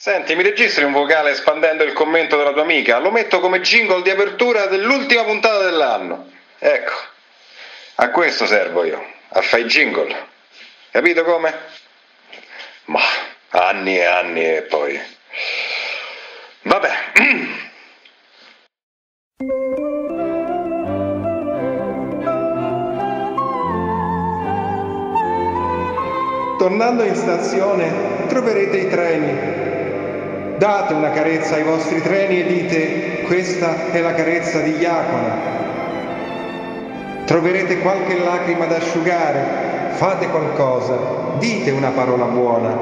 Senti, 0.00 0.36
mi 0.36 0.44
registri 0.44 0.84
un 0.84 0.92
vocale 0.92 1.32
espandendo 1.32 1.82
il 1.82 1.92
commento 1.92 2.36
della 2.36 2.52
tua 2.52 2.62
amica? 2.62 3.00
Lo 3.00 3.10
metto 3.10 3.40
come 3.40 3.60
jingle 3.60 4.00
di 4.02 4.10
apertura 4.10 4.66
dell'ultima 4.66 5.24
puntata 5.24 5.64
dell'anno. 5.64 6.30
Ecco, 6.56 6.92
a 7.96 8.08
questo 8.10 8.46
servo 8.46 8.84
io, 8.84 9.04
a 9.30 9.42
fare 9.42 9.62
i 9.62 9.66
jingle. 9.66 10.16
Capito 10.92 11.24
come? 11.24 11.52
Ma 12.84 13.00
anni 13.48 13.98
e 13.98 14.04
anni 14.04 14.44
e 14.44 14.62
poi... 14.62 15.02
Vabbè. 16.62 16.90
Tornando 26.56 27.02
in 27.02 27.16
stazione 27.16 28.26
troverete 28.28 28.76
i 28.76 28.88
treni 28.88 29.77
Date 30.58 30.92
una 30.92 31.10
carezza 31.10 31.54
ai 31.54 31.62
vostri 31.62 32.02
treni 32.02 32.40
e 32.40 32.46
dite 32.46 33.22
questa 33.26 33.92
è 33.92 34.00
la 34.00 34.12
carezza 34.12 34.58
di 34.58 34.76
Iacona. 34.76 35.36
Troverete 37.26 37.78
qualche 37.78 38.18
lacrima 38.18 38.66
da 38.66 38.78
asciugare, 38.78 39.92
fate 39.92 40.26
qualcosa, 40.26 40.98
dite 41.38 41.70
una 41.70 41.90
parola 41.90 42.24
buona. 42.24 42.76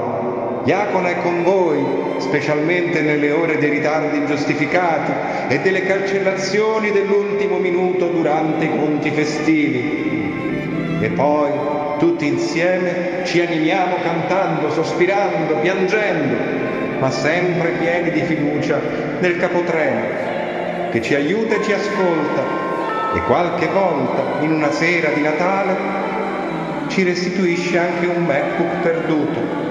Iacona 0.65 1.11
è 1.11 1.21
con 1.21 1.43
voi, 1.43 1.85
specialmente 2.17 3.03
nelle 3.03 3.31
ore 3.33 3.59
dei 3.59 3.69
ritardi 3.69 4.17
ingiustificati 4.17 5.13
e 5.49 5.61
delle 5.61 5.85
cancellazioni 5.85 6.91
dell'ultimo 6.93 7.59
minuto 7.59 8.07
durante 8.07 8.65
i 8.65 8.71
conti 8.71 9.11
festivi. 9.11 10.99
E 11.03 11.11
poi, 11.11 11.51
tutti 11.99 12.27
insieme, 12.27 13.25
ci 13.25 13.41
animiamo 13.41 13.97
cantando, 14.03 14.71
sospirando, 14.71 15.55
piangendo, 15.57 16.35
ma 16.99 17.11
sempre 17.11 17.71
pieni 17.79 18.11
di 18.11 18.21
fiducia 18.23 18.81
nel 19.21 19.37
capotreno, 19.37 20.01
che 20.91 21.03
ci 21.03 21.15
aiuta 21.15 21.57
e 21.57 21.63
ci 21.63 21.73
ascolta 21.73 22.65
e 23.15 23.21
qualche 23.23 23.67
volta, 23.69 24.43
in 24.43 24.53
una 24.53 24.71
sera 24.71 25.09
di 25.11 25.23
Natale, 25.23 25.75
ci 26.89 27.03
restituisce 27.03 27.79
anche 27.79 28.07
un 28.07 28.25
MacBook 28.25 28.77
perduto. 28.83 29.66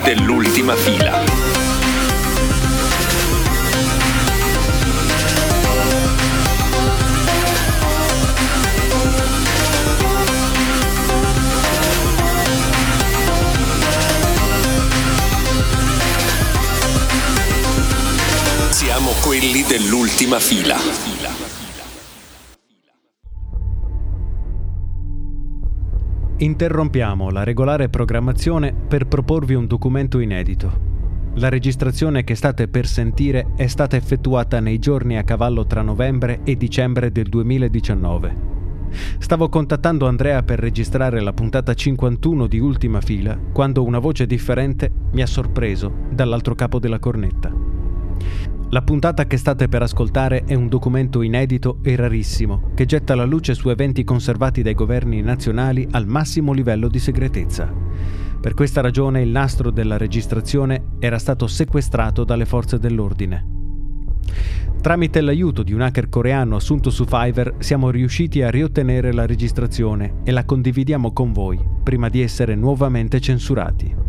Dell'ultima 0.00 0.74
fila. 0.74 1.22
Siamo 18.70 19.12
quelli 19.22 19.64
dell'ultima 19.64 20.40
fila. 20.40 21.13
Interrompiamo 26.36 27.30
la 27.30 27.44
regolare 27.44 27.88
programmazione 27.88 28.74
per 28.74 29.06
proporvi 29.06 29.54
un 29.54 29.68
documento 29.68 30.18
inedito. 30.18 30.92
La 31.34 31.48
registrazione 31.48 32.24
che 32.24 32.34
state 32.34 32.66
per 32.66 32.88
sentire 32.88 33.52
è 33.54 33.68
stata 33.68 33.94
effettuata 33.94 34.58
nei 34.58 34.80
giorni 34.80 35.16
a 35.16 35.22
cavallo 35.22 35.64
tra 35.64 35.82
novembre 35.82 36.40
e 36.42 36.56
dicembre 36.56 37.12
del 37.12 37.28
2019. 37.28 38.52
Stavo 39.18 39.48
contattando 39.48 40.08
Andrea 40.08 40.42
per 40.42 40.58
registrare 40.58 41.20
la 41.20 41.32
puntata 41.32 41.72
51 41.72 42.48
di 42.48 42.58
Ultima 42.58 43.00
Fila 43.00 43.38
quando 43.52 43.84
una 43.84 44.00
voce 44.00 44.26
differente 44.26 44.90
mi 45.12 45.22
ha 45.22 45.26
sorpreso 45.26 45.92
dall'altro 46.10 46.56
capo 46.56 46.80
della 46.80 46.98
cornetta. 46.98 47.52
La 48.70 48.82
puntata 48.82 49.26
che 49.26 49.36
state 49.36 49.68
per 49.68 49.82
ascoltare 49.82 50.44
è 50.44 50.54
un 50.54 50.68
documento 50.68 51.22
inedito 51.22 51.78
e 51.82 51.94
rarissimo 51.94 52.70
che 52.74 52.86
getta 52.86 53.14
la 53.14 53.24
luce 53.24 53.54
su 53.54 53.68
eventi 53.68 54.02
conservati 54.02 54.62
dai 54.62 54.74
governi 54.74 55.22
nazionali 55.22 55.86
al 55.92 56.06
massimo 56.06 56.52
livello 56.52 56.88
di 56.88 56.98
segretezza. 56.98 57.72
Per 58.40 58.54
questa 58.54 58.80
ragione 58.80 59.22
il 59.22 59.28
nastro 59.28 59.70
della 59.70 59.96
registrazione 59.96 60.96
era 60.98 61.18
stato 61.18 61.46
sequestrato 61.46 62.24
dalle 62.24 62.46
forze 62.46 62.78
dell'ordine. 62.78 63.52
Tramite 64.80 65.22
l'aiuto 65.22 65.62
di 65.62 65.72
un 65.72 65.80
hacker 65.80 66.08
coreano 66.08 66.56
assunto 66.56 66.90
su 66.90 67.06
Fiverr 67.06 67.54
siamo 67.58 67.90
riusciti 67.90 68.42
a 68.42 68.50
riottenere 68.50 69.12
la 69.12 69.24
registrazione 69.24 70.16
e 70.24 70.30
la 70.30 70.44
condividiamo 70.44 71.12
con 71.12 71.32
voi 71.32 71.58
prima 71.82 72.08
di 72.08 72.20
essere 72.20 72.54
nuovamente 72.54 73.18
censurati. 73.20 74.03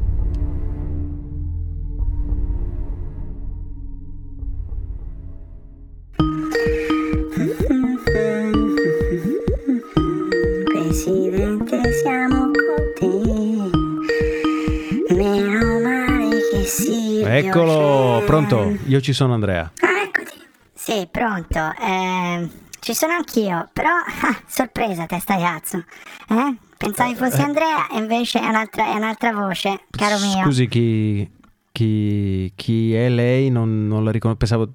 Presidente, 10.66 11.94
siamo 11.94 12.52
con 12.52 12.94
te. 12.96 13.08
Meno 15.14 15.80
male 15.80 16.40
che 16.52 16.64
sì. 16.64 17.22
Eccolo, 17.22 18.22
pronto? 18.26 18.78
Io 18.88 19.00
ci 19.02 19.14
sono 19.14 19.34
Andrea. 19.34 19.72
Ah, 19.80 20.04
eccoti. 20.06 20.42
Sì, 20.74 21.08
pronto. 21.10 21.60
Eh, 21.80 22.50
ci 22.80 22.94
sono 22.94 23.14
anch'io, 23.14 23.70
però 23.72 23.90
ah, 23.90 24.42
sorpresa, 24.46 25.06
testa 25.06 25.38
cazzo. 25.38 25.84
Eh? 26.30 26.56
Pensavi 26.78 27.16
fossi 27.16 27.40
eh. 27.40 27.44
Andrea 27.44 27.88
e 27.90 27.98
invece 27.98 28.40
è 28.40 28.48
un'altra, 28.48 28.88
è 28.88 28.96
un'altra 28.96 29.32
voce, 29.32 29.86
caro 29.90 30.18
mio. 30.20 30.44
Scusi, 30.44 30.68
chi, 30.68 31.32
chi, 31.72 32.52
chi 32.56 32.94
è 32.94 33.10
lei? 33.10 33.50
Non, 33.50 33.88
non 33.88 34.04
la 34.04 34.12
riconosco. 34.12 34.38
Pensavo. 34.38 34.74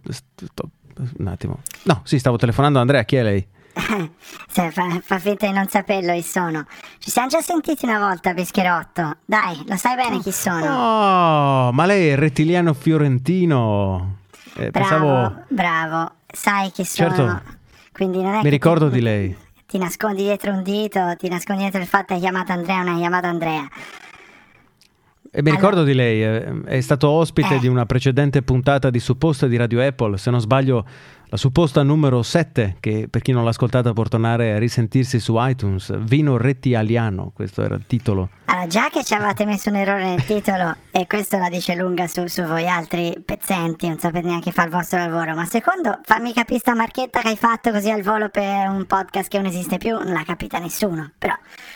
Un 1.19 1.27
attimo. 1.27 1.61
No, 1.84 2.03
sì, 2.05 2.19
stavo 2.19 2.37
telefonando 2.37 2.78
a 2.78 2.83
Andrea. 2.83 3.03
Chi 3.05 3.16
è 3.16 3.22
lei? 3.22 3.47
fa, 4.49 4.71
fa, 4.71 5.19
finta 5.19 5.47
di 5.47 5.53
non 5.53 5.69
saperlo 5.69 6.12
chi 6.12 6.22
sono. 6.22 6.66
Ci 6.99 7.11
siamo 7.11 7.28
già 7.28 7.41
sentiti 7.41 7.84
una 7.84 7.99
volta, 7.99 8.34
Pescherotto. 8.34 9.16
Dai, 9.25 9.62
lo 9.66 9.77
sai 9.77 9.97
bene 9.97 10.21
chi 10.21 10.33
sono. 10.33 11.69
Oh, 11.69 11.72
ma 11.72 11.87
lei 11.87 12.09
è 12.09 12.16
rettiliano 12.16 12.75
fiorentino. 12.75 14.16
Eh, 14.55 14.71
bravo, 14.71 14.89
pensavo... 14.89 15.43
bravo. 15.49 16.12
Sai 16.27 16.71
chi 16.71 16.84
sono. 16.84 17.15
Certo. 17.15 17.43
Quindi 17.93 18.22
non 18.22 18.34
è 18.34 18.43
Mi 18.43 18.50
ricordo 18.50 18.89
ti, 18.89 18.97
di 18.97 19.00
lei. 19.00 19.37
Ti 19.66 19.78
nascondi 19.78 20.22
dietro 20.22 20.53
un 20.53 20.62
dito, 20.62 21.15
ti 21.16 21.28
nascondi 21.28 21.62
dietro 21.62 21.81
il 21.81 21.87
fatto 21.87 22.06
che 22.06 22.15
hai 22.15 22.21
chiamato 22.21 22.53
Andrea 22.53 22.81
o 22.81 22.83
non 22.83 22.94
hai 22.94 23.00
chiamato 23.00 23.27
Andrea. 23.27 23.69
E 25.32 25.42
mi 25.42 25.50
allora, 25.50 25.64
ricordo 25.64 25.84
di 25.84 25.94
lei, 25.94 26.24
eh, 26.24 26.62
è 26.64 26.80
stato 26.80 27.08
ospite 27.08 27.54
eh. 27.54 27.58
di 27.60 27.68
una 27.68 27.86
precedente 27.86 28.42
puntata 28.42 28.91
di 28.91 28.98
Supposta 28.98 29.46
di 29.46 29.56
Radio 29.56 29.80
Apple, 29.80 30.18
se 30.18 30.28
non 30.28 30.41
sbaglio 30.41 30.84
la 31.32 31.36
supposta 31.36 31.84
numero 31.84 32.24
7, 32.24 32.78
che 32.80 33.06
per 33.08 33.22
chi 33.22 33.30
non 33.30 33.44
l'ha 33.44 33.50
ascoltata 33.50 33.92
può 33.92 34.02
tornare 34.02 34.54
a 34.54 34.58
risentirsi 34.58 35.20
su 35.20 35.36
iTunes, 35.38 35.96
Vino 36.00 36.36
Rettialiano, 36.36 37.30
questo 37.32 37.62
era 37.62 37.76
il 37.76 37.84
titolo. 37.86 38.30
Allora, 38.46 38.66
già 38.66 38.88
che 38.91 39.04
ci 39.04 39.14
avevate 39.14 39.44
messo 39.44 39.68
un 39.68 39.76
errore 39.76 40.02
nel 40.02 40.24
titolo, 40.24 40.74
e 40.91 41.06
questo 41.06 41.38
la 41.38 41.48
dice 41.48 41.76
lunga 41.76 42.08
su, 42.08 42.26
su, 42.26 42.42
voi 42.42 42.68
altri 42.68 43.16
pezzenti, 43.24 43.86
non 43.86 44.00
sapete 44.00 44.26
neanche 44.26 44.50
fare 44.50 44.66
il 44.66 44.74
vostro 44.74 44.98
lavoro, 44.98 45.36
ma 45.36 45.44
secondo, 45.44 46.00
fammi 46.02 46.32
capire 46.32 46.58
sta 46.58 46.74
marchetta 46.74 47.20
che 47.20 47.28
hai 47.28 47.36
fatto 47.36 47.70
così 47.70 47.88
al 47.88 48.02
volo 48.02 48.30
per 48.30 48.68
un 48.68 48.84
podcast 48.86 49.28
che 49.28 49.38
non 49.38 49.47
esiste 49.47 49.78
più, 49.78 49.97
non 49.97 50.12
l'ha 50.12 50.24
capita 50.24 50.59
nessuno, 50.59 51.12
però 51.16 51.34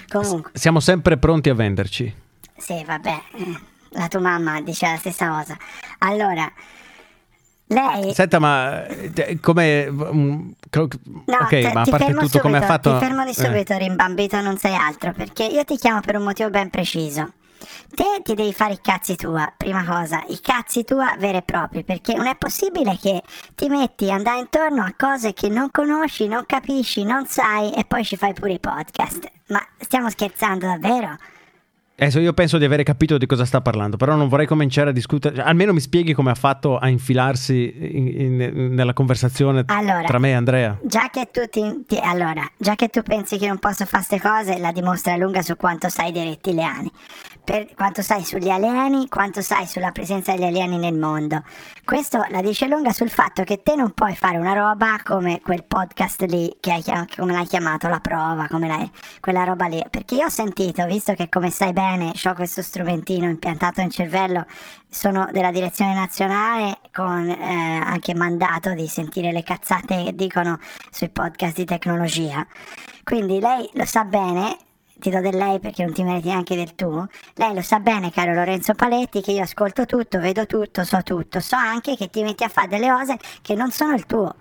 comunque... 0.09 0.51
S- 0.55 0.61
siamo 0.61 0.81
sempre 0.81 1.17
pronti 1.19 1.51
a 1.51 1.55
venderci. 1.55 2.23
Sì, 2.57 2.83
vabbè, 2.85 3.23
eh, 3.35 3.61
la 3.91 4.09
tua 4.09 4.21
mamma 4.21 4.61
dice 4.61 4.87
la 4.87 4.97
stessa 4.97 5.29
cosa. 5.29 5.57
Allora... 5.99 6.51
Lei... 7.67 8.13
Senta, 8.13 8.39
ma 8.39 8.87
eh, 8.87 9.41
come... 9.41 9.91
Mm, 9.91 10.51
no, 10.71 11.37
ok, 11.41 11.73
ma 11.73 11.81
a 11.81 11.85
parte 11.85 12.07
tutto 12.07 12.21
subito, 12.21 12.41
come 12.41 12.59
ha 12.59 12.63
fatto... 12.63 12.93
Ti 12.93 13.05
fermo 13.05 13.25
di 13.25 13.35
subito, 13.35 13.73
eh. 13.73 13.79
rimbambito, 13.79 14.41
non 14.41 14.59
sei 14.59 14.75
altro, 14.75 15.13
perché 15.13 15.45
io 15.45 15.65
ti 15.65 15.77
chiamo 15.77 16.01
per 16.01 16.17
un 16.17 16.25
motivo 16.25 16.51
ben 16.51 16.71
preciso. 16.71 17.33
Te 17.95 18.21
ti 18.23 18.35
devi 18.35 18.53
fare 18.53 18.75
i 18.75 18.81
cazzi 18.83 19.17
tua, 19.17 19.51
prima 19.57 19.85
cosa, 19.85 20.23
i 20.29 20.39
cazzi 20.41 20.85
tua 20.85 21.15
veri 21.19 21.39
e 21.39 21.43
propri, 21.43 21.85
perché 21.85 22.15
non 22.15 22.27
è 22.27 22.37
possibile 22.37 22.99
che 23.01 23.23
ti 23.55 23.69
metti 23.69 24.11
a 24.11 24.15
andare 24.15 24.41
intorno 24.41 24.83
a 24.83 24.93
cose 24.97 25.33
che 25.33 25.49
non 25.49 25.71
conosci, 25.71 26.29
non 26.29 26.45
capisci, 26.45 27.05
non 27.05 27.27
sai 27.27 27.73
e 27.73 27.85
poi 27.85 28.05
ci 28.05 28.17
fai 28.17 28.35
pure 28.35 28.53
i 28.53 28.61
podcast. 28.61 29.31
Ma 29.47 29.65
stiamo 29.79 30.11
scherzando 30.11 30.67
davvero? 30.67 31.17
Adesso 31.97 32.19
io 32.19 32.33
penso 32.33 32.59
di 32.59 32.65
avere 32.65 32.83
capito 32.83 33.19
di 33.19 33.27
cosa 33.27 33.45
sta 33.45 33.61
parlando, 33.61 33.97
però 33.97 34.17
non 34.17 34.29
vorrei 34.29 34.47
cominciare 34.47 34.91
a 34.91 34.93
discutere. 34.93 35.41
Almeno 35.41 35.73
mi 35.73 35.79
spieghi 35.79 36.13
come 36.13 36.33
ha 36.33 36.35
fatto 36.35 36.77
a 36.77 36.89
infilarsi 36.89 37.73
in, 37.79 38.41
in, 38.41 38.75
nella 38.75 38.93
conversazione 38.93 39.63
allora, 39.67 40.03
tra 40.03 40.19
me 40.19 40.31
e 40.31 40.33
Andrea. 40.33 40.77
Già 40.83 41.09
che, 41.11 41.29
tu 41.31 41.43
ti, 41.49 41.85
ti, 41.87 41.97
allora, 42.03 42.43
già 42.57 42.75
che 42.75 42.89
tu 42.89 43.03
pensi 43.03 43.39
che 43.39 43.47
non 43.47 43.59
posso 43.59 43.85
fare 43.85 44.05
queste 44.07 44.21
cose, 44.21 44.59
la 44.59 44.73
dimostra 44.73 45.17
lunga 45.17 45.41
su 45.43 45.55
quanto 45.57 45.89
sai 45.89 46.11
dei 46.11 46.25
rettiliani 46.25 46.91
per 47.45 47.75
quanto 47.75 48.01
sai 48.01 48.25
sugli 48.25 48.49
alieni, 48.49 49.07
quanto 49.09 49.43
sai 49.43 49.67
sulla 49.67 49.93
presenza 49.93 50.33
degli 50.33 50.45
alieni 50.45 50.79
nel 50.79 50.95
mondo. 50.95 51.43
Questo 51.85 52.25
la 52.31 52.41
dice 52.41 52.67
lunga 52.67 52.91
sul 52.91 53.11
fatto 53.11 53.45
che 53.45 53.63
te 53.63 53.77
non 53.77 53.93
puoi 53.93 54.17
fare 54.17 54.39
una 54.39 54.55
roba 54.55 54.97
come 55.05 55.43
quel 55.43 55.63
podcast 55.65 56.23
lì, 56.23 56.57
che 56.59 56.73
hai 56.73 56.83
come 57.15 57.33
l'hai 57.33 57.47
chiamato, 57.47 57.89
la 57.89 58.01
prova, 58.01 58.47
come 58.49 58.67
l'hai, 58.67 58.91
quella 59.21 59.45
roba 59.45 59.67
lì. 59.67 59.83
Perché 59.91 60.15
io 60.15 60.25
ho 60.25 60.31
sentito, 60.31 60.87
visto 60.87 61.13
che 61.13 61.29
come 61.29 61.51
sai 61.51 61.75
bene, 61.75 61.84
ho 62.25 62.35
questo 62.35 62.63
strumentino 62.63 63.29
impiantato 63.29 63.81
in 63.81 63.91
cervello, 63.91 64.47
sono 64.89 65.29
della 65.33 65.51
direzione 65.51 65.95
nazionale 65.95 66.79
con 66.93 67.29
eh, 67.29 67.81
anche 67.85 68.15
mandato 68.15 68.73
di 68.75 68.87
sentire 68.87 69.33
le 69.33 69.43
cazzate 69.43 70.05
che 70.05 70.15
dicono 70.15 70.59
sui 70.91 71.11
podcast 71.11 71.57
di 71.57 71.65
tecnologia. 71.65 72.47
Quindi 73.03 73.41
lei 73.41 73.69
lo 73.75 73.85
sa 73.85 74.05
bene, 74.05 74.57
ti 74.99 75.11
do 75.11 75.21
del 75.21 75.37
lei 75.37 75.61
perché 75.61 75.85
non 75.85 75.93
ti 75.93 76.03
meriti 76.03 76.29
neanche 76.29 76.57
del 76.57 76.75
tu. 76.75 77.05
Lei 77.35 77.55
lo 77.55 77.63
sa 77.63 77.81
bene, 77.81 78.11
caro 78.11 78.33
Lorenzo 78.33 78.75
Paletti, 78.75 79.21
che 79.21 79.33
io 79.33 79.43
ascolto 79.43 79.85
tutto, 79.85 80.19
vedo 80.19 80.47
tutto, 80.47 80.85
so 80.85 81.03
tutto. 81.03 81.41
So 81.41 81.57
anche 81.57 81.97
che 81.97 82.09
ti 82.09 82.23
metti 82.23 82.45
a 82.45 82.49
fare 82.49 82.69
delle 82.69 82.89
cose 82.89 83.19
che 83.43 83.55
non 83.55 83.71
sono 83.71 83.95
il 83.95 84.07
tuo. 84.07 84.35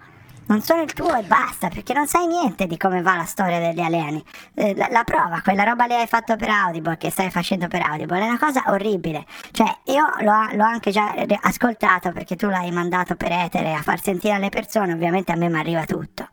Non 0.46 0.62
sono 0.62 0.82
il 0.82 0.94
tuo 0.94 1.16
e 1.16 1.24
basta, 1.24 1.70
perché 1.70 1.94
non 1.94 2.08
sai 2.08 2.28
niente 2.28 2.68
di 2.68 2.78
come 2.78 3.02
va 3.02 3.16
la 3.16 3.26
storia 3.26 3.60
degli 3.60 3.80
alieni. 3.80 4.24
Eh, 4.56 4.76
la, 4.76 4.88
la, 4.92 5.04
prova, 5.04 5.42
quella 5.42 5.64
roba 5.64 5.86
lì 5.86 5.94
hai 5.94 6.08
fatto 6.08 6.36
per 6.36 6.50
Audible, 6.50 6.98
che 6.98 7.10
stai 7.10 7.30
facendo 7.30 7.68
per 7.68 7.82
Audible, 7.82 8.20
è 8.20 8.28
una 8.28 8.40
cosa 8.40 8.64
orribile. 8.68 9.26
Cioè, 9.52 9.68
io 9.86 10.06
l'ho, 10.20 10.56
l'ho 10.56 10.64
anche 10.64 10.92
già 10.92 11.14
ascoltato 11.42 12.12
perché 12.12 12.36
tu 12.36 12.48
l'hai 12.48 12.72
mandato 12.72 13.16
per 13.16 13.32
etere 13.32 13.74
a 13.74 13.82
far 13.82 14.02
sentire 14.02 14.34
alle 14.34 14.50
persone, 14.50 14.94
ovviamente 14.94 15.32
a 15.32 15.36
me 15.36 15.50
mi 15.50 15.60
arriva 15.60 15.86
tutto. 15.86 16.28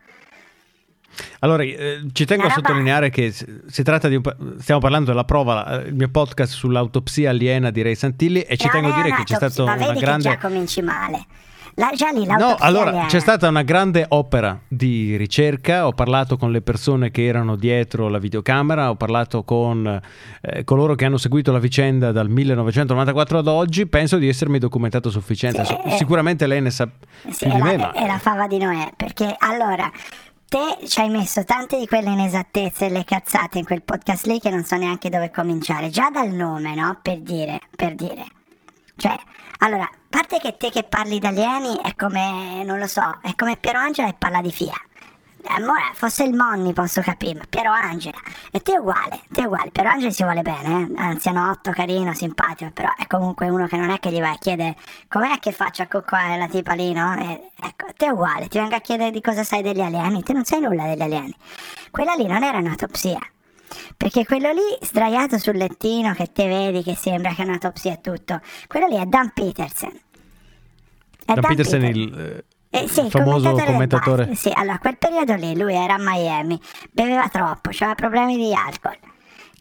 Allora, 1.40 1.62
eh, 1.62 2.02
ci 2.12 2.24
tengo 2.24 2.46
a 2.46 2.50
sottolineare 2.50 3.10
che 3.10 3.32
si 3.32 3.82
tratta 3.82 4.08
di 4.08 4.16
un, 4.16 4.22
stiamo 4.58 4.80
parlando 4.80 5.10
della 5.10 5.24
prova, 5.24 5.82
il 5.86 5.94
mio 5.94 6.08
podcast 6.08 6.52
sull'autopsia 6.52 7.30
aliena 7.30 7.70
di 7.70 7.82
Ray 7.82 7.94
Santilli 7.94 8.42
e 8.42 8.56
ci 8.56 8.66
no, 8.66 8.72
tengo 8.72 8.88
a 8.88 8.94
dire 8.94 9.14
che 9.14 9.24
c'è 9.24 9.34
stata 9.34 9.62
una 9.62 9.92
grande... 9.92 10.28
Che 10.28 10.34
già 10.34 10.38
cominci 10.38 10.82
male. 10.82 11.26
Già 11.74 12.10
lì 12.10 12.26
no, 12.26 12.56
allora 12.58 13.06
c'è 13.06 13.20
stata 13.20 13.48
una 13.48 13.62
grande 13.62 14.04
opera 14.08 14.58
di 14.66 15.16
ricerca. 15.16 15.86
Ho 15.86 15.92
parlato 15.92 16.36
con 16.36 16.50
le 16.50 16.60
persone 16.60 17.10
che 17.10 17.24
erano 17.24 17.56
dietro 17.56 18.08
la 18.08 18.18
videocamera, 18.18 18.90
ho 18.90 18.96
parlato 18.96 19.42
con 19.44 20.00
eh, 20.40 20.64
coloro 20.64 20.94
che 20.94 21.04
hanno 21.04 21.16
seguito 21.16 21.52
la 21.52 21.58
vicenda 21.58 22.12
dal 22.12 22.28
1994 22.28 23.38
ad 23.38 23.46
oggi. 23.46 23.86
Penso 23.86 24.18
di 24.18 24.28
essermi 24.28 24.58
documentato 24.58 25.08
a 25.08 25.10
sufficienza. 25.10 25.64
Sì, 25.64 25.76
eh, 25.84 25.96
Sicuramente 25.96 26.46
lei 26.46 26.60
ne 26.60 26.70
sa 26.70 26.88
sì, 27.30 27.46
più 27.46 27.54
di 27.54 27.62
me. 27.62 27.76
Ma... 27.76 27.92
È 27.92 28.06
la 28.06 28.18
fava 28.18 28.46
di 28.46 28.58
Noè, 28.58 28.92
perché 28.96 29.34
allora 29.38 29.90
te 30.48 30.86
ci 30.86 31.00
hai 31.00 31.08
messo 31.08 31.44
tante 31.44 31.78
di 31.78 31.86
quelle 31.86 32.10
inesattezze 32.10 32.86
e 32.86 32.90
le 32.90 33.04
cazzate 33.04 33.58
in 33.58 33.64
quel 33.64 33.82
podcast 33.82 34.26
lì 34.26 34.40
che 34.40 34.50
non 34.50 34.64
so 34.64 34.76
neanche 34.76 35.08
dove 35.08 35.30
cominciare. 35.30 35.90
Già 35.90 36.10
dal 36.10 36.30
nome, 36.30 36.74
no? 36.74 36.98
Per 37.00 37.20
dire, 37.20 37.60
per 37.74 37.94
dire. 37.94 38.24
Cioè, 38.96 39.16
allora, 39.62 39.84
a 39.84 39.90
parte 40.08 40.38
che 40.38 40.56
te 40.56 40.70
che 40.70 40.84
parli 40.84 41.18
di 41.18 41.26
alieni 41.26 41.78
è 41.82 41.94
come, 41.94 42.64
non 42.64 42.78
lo 42.78 42.86
so, 42.86 43.18
è 43.22 43.34
come 43.34 43.56
Piero 43.56 43.78
Angela 43.78 44.08
e 44.08 44.14
parla 44.14 44.40
di 44.40 44.50
FIA. 44.50 44.74
Amore, 45.48 45.90
fosse 45.94 46.24
il 46.24 46.34
Monni 46.34 46.72
posso 46.72 47.00
capire, 47.00 47.38
ma 47.38 47.44
Piero 47.48 47.70
Angela. 47.70 48.18
E 48.50 48.60
te 48.60 48.74
è 48.74 48.78
uguale, 48.78 49.20
te 49.30 49.44
uguale. 49.44 49.70
Piero 49.70 49.90
Angela 49.90 50.10
si 50.10 50.22
vuole 50.22 50.42
bene, 50.42 50.88
eh? 50.94 51.00
anzianotto, 51.00 51.72
carino, 51.72 52.14
simpatico, 52.14 52.70
però 52.70 52.90
è 52.96 53.06
comunque 53.06 53.48
uno 53.48 53.66
che 53.66 53.76
non 53.76 53.90
è 53.90 53.98
che 53.98 54.10
gli 54.10 54.20
vai 54.20 54.34
a 54.34 54.38
chiedere 54.38 54.76
com'è 55.08 55.38
che 55.38 55.52
faccio 55.52 55.82
a 55.82 55.86
coccare 55.86 56.38
la 56.38 56.46
tipa 56.46 56.72
lì, 56.74 56.92
no? 56.92 57.14
E, 57.18 57.50
ecco, 57.60 57.86
te 57.96 58.06
è 58.06 58.10
uguale, 58.10 58.48
ti 58.48 58.58
venga 58.58 58.76
a 58.76 58.80
chiedere 58.80 59.10
di 59.10 59.20
cosa 59.20 59.44
sai 59.44 59.62
degli 59.62 59.80
alieni, 59.80 60.22
te 60.22 60.32
non 60.32 60.44
sai 60.44 60.60
nulla 60.60 60.84
degli 60.84 61.02
alieni. 61.02 61.34
Quella 61.90 62.14
lì 62.14 62.26
non 62.26 62.42
era 62.42 62.58
un'autopsia. 62.58 63.18
Perché 63.96 64.24
quello 64.24 64.52
lì 64.52 64.78
sdraiato 64.80 65.38
sul 65.38 65.56
lettino 65.56 66.12
che 66.14 66.32
te 66.32 66.46
vedi 66.46 66.82
che 66.82 66.94
sembra 66.94 67.32
che 67.34 67.42
è 67.42 67.44
un'autopsia 67.44 67.92
e 67.92 68.00
tutto, 68.00 68.40
quello 68.66 68.86
lì 68.86 68.96
è 68.96 69.04
Dan 69.06 69.32
Peterson. 69.32 69.90
È 69.90 71.32
Dan, 71.32 71.40
Dan 71.40 71.44
Peterson, 71.44 71.80
Peterson. 71.80 72.02
il 72.02 72.44
eh, 72.72 72.82
eh, 72.82 72.88
sì, 72.88 73.00
il 73.00 73.10
famoso 73.10 73.50
commentatore. 73.50 73.66
commentatore. 73.66 74.34
Sì, 74.36 74.50
allora 74.54 74.78
quel 74.78 74.96
periodo 74.96 75.34
lì 75.34 75.56
lui 75.56 75.74
era 75.74 75.94
a 75.94 75.98
Miami, 75.98 76.58
beveva 76.92 77.28
troppo, 77.28 77.70
aveva 77.70 77.94
problemi 77.94 78.36
di 78.36 78.54
alcol. 78.54 78.96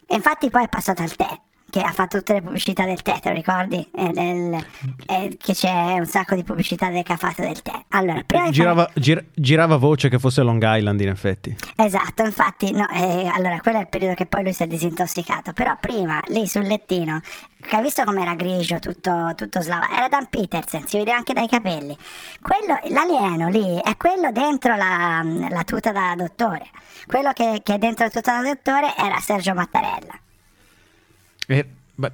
E 0.06 0.16
infatti 0.16 0.50
poi 0.50 0.66
è 0.66 0.70
passato 0.70 1.02
al 1.02 1.16
tè 1.16 1.40
che 1.70 1.82
ha 1.82 1.92
fatto 1.92 2.18
tutte 2.18 2.34
le 2.34 2.42
pubblicità 2.42 2.86
del 2.86 3.02
tè, 3.02 3.20
te 3.20 3.30
lo 3.30 3.36
ricordi? 3.36 3.88
E 3.96 4.10
del, 4.12 4.66
e 5.06 5.38
che 5.38 5.54
c'è 5.54 5.94
un 5.94 6.06
sacco 6.06 6.36
di 6.36 6.44
pubblicità 6.44 6.90
del, 6.90 7.04
che 7.04 7.14
ha 7.14 7.18
fatto 7.18 7.42
del 7.42 7.62
tè. 7.62 7.86
Allora, 7.90 8.22
prima 8.26 8.50
girava, 8.50 8.86
fare... 8.88 9.00
gir, 9.00 9.26
girava, 9.34 9.78
voce 9.78 10.10
che 10.10 10.20
fosse 10.20 10.42
Long 10.42 10.62
Island 10.64 11.00
in 11.02 11.10
effetti. 11.10 11.56
Esatto, 11.76 12.24
infatti, 12.24 12.72
no, 12.72 12.88
eh, 12.90 13.28
allora 13.34 13.60
quello 13.62 13.78
è 13.78 13.82
il 13.82 13.90
periodo 13.90 14.16
che 14.16 14.26
poi 14.26 14.44
lui 14.44 14.54
si 14.54 14.64
è 14.64 14.68
disintossicato, 14.68 15.54
però 15.54 15.78
prima 15.80 16.22
lì 16.28 16.48
sul 16.48 16.64
lettino, 16.64 17.22
che 17.60 17.76
hai 17.76 17.82
visto 17.82 18.04
com'era 18.04 18.36
grigio, 18.36 18.80
tutto, 18.80 19.34
tutto 19.36 19.62
slava, 19.62 19.90
era 19.96 20.08
Dan 20.08 20.28
Peterson, 20.30 20.86
si 20.88 20.98
vede 20.98 21.12
anche 21.12 21.34
dai 21.34 21.48
capelli. 21.48 21.96
Quello, 22.42 22.80
l'alieno 22.90 23.50
lì 23.50 23.80
è 23.82 23.96
quello 23.98 24.32
dentro 24.32 24.76
la, 24.76 25.22
la 25.24 25.64
tuta 25.64 25.92
da 25.92 26.14
dottore. 26.16 26.68
Quello 27.06 27.32
che, 27.34 27.62
che 27.64 27.76
è 27.76 27.78
dentro 27.78 28.06
la 28.06 28.12
tuta 28.12 28.42
da 28.42 28.48
dottore 28.48 28.94
era 28.98 29.18
Sergio 29.20 29.54
Mattarella. 29.54 30.20
Eh, 31.52 31.68
beh, 31.96 32.12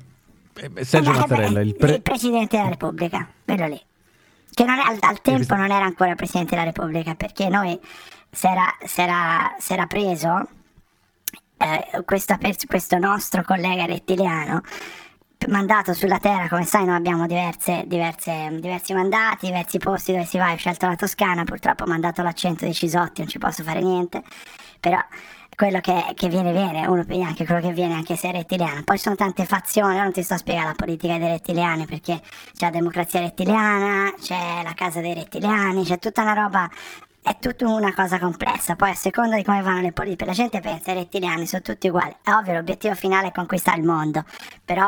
eh, 0.54 0.86
Sergio 0.86 1.12
eh, 1.12 1.14
Mattarella, 1.18 1.60
il, 1.60 1.76
pre- 1.76 1.96
il, 1.96 2.02
Presidente 2.02 2.56
della 2.56 2.70
Repubblica, 2.70 3.28
quello 3.44 3.68
lì. 3.68 3.82
Che 4.50 4.64
non 4.64 4.80
è, 4.80 4.84
al, 4.84 4.98
al, 5.02 5.22
tempo 5.22 5.56
non 5.56 5.72
era 5.72 5.84
ancora 5.84 6.16
Presidente 6.16 6.52
della 6.52 6.64
Repubblica, 6.64 7.16
perché 7.16 7.50
noi 7.50 7.78
si 8.32 8.48
era, 8.48 9.86
preso 9.88 10.48
eh, 11.58 12.04
questo, 12.06 12.38
questo 12.66 12.98
nostro 12.98 13.44
collega 13.44 13.84
rettiliano 13.86 14.62
mandato 15.50 15.94
sulla 15.94 16.18
terra, 16.18 16.48
come 16.48 16.64
sai 16.64 16.86
noi 16.86 16.96
abbiamo 16.96 17.28
diverse, 17.28 17.84
diverse, 17.88 18.48
diversi 18.54 18.94
mandati, 18.94 19.48
diversi 19.48 19.78
posti 19.80 20.14
dove 20.14 20.24
si 20.24 20.38
va, 20.38 20.54
ho 20.54 20.56
scelto 20.56 20.88
la 20.88 20.96
Toscana, 20.96 21.44
purtroppo 21.44 21.84
ho 21.84 21.88
mandato 21.88 22.24
l'accento 22.24 22.64
dei 22.64 22.74
Cisotti, 22.74 23.20
non 23.20 23.30
ci 23.30 23.38
posso 23.38 23.64
fare 23.64 23.82
niente, 23.82 24.24
però 24.80 24.98
quello 25.56 25.80
che, 25.80 26.14
che, 26.16 26.28
viene 26.28 26.52
viene, 26.52 26.86
uno 26.86 27.04
piglia 27.04 27.28
anche 27.28 27.46
quello 27.46 27.62
che 27.62 27.72
viene 27.72 27.94
anche 27.94 28.16
se 28.16 28.30
è 28.30 28.32
rettiliano. 28.32 28.84
Poi 28.84 28.98
ci 28.98 29.04
sono 29.04 29.16
tante 29.16 29.46
fazioni, 29.46 29.98
non 29.98 30.12
ti 30.12 30.22
sto 30.22 30.36
a 30.36 30.38
spiegare 30.38 30.68
la 30.68 30.74
politica 30.76 31.18
dei 31.18 31.30
rettiliani 31.30 31.86
perché 31.86 32.22
c'è 32.54 32.66
la 32.66 32.72
democrazia 32.72 33.22
rettiliana, 33.22 34.14
c'è 34.20 34.62
la 34.64 34.74
casa 34.74 35.02
dei 35.02 35.14
rettiliani, 35.14 35.84
c'è 35.84 35.98
tutta 36.00 36.22
una 36.22 36.34
roba 36.34 36.70
è 37.26 37.38
tutta 37.40 37.68
una 37.68 37.92
cosa 37.92 38.20
complessa. 38.20 38.76
Poi 38.76 38.92
a 38.92 38.94
seconda 38.94 39.36
di 39.36 39.44
come 39.44 39.64
vanno 39.64 39.82
le 39.82 39.92
politiche, 39.92 40.26
la 40.26 40.34
gente 40.34 40.60
pensa 40.60 40.92
i 40.92 40.96
rettiliani 40.96 41.48
sono 41.48 41.64
tutti 41.64 41.88
uguali. 41.88 42.16
È 42.22 42.32
ovvio, 42.32 42.54
l'obiettivo 42.54 42.94
finale 42.94 43.30
è 43.30 43.32
conquistare 43.32 43.80
il 43.80 43.84
mondo, 43.84 44.24
però 44.64 44.88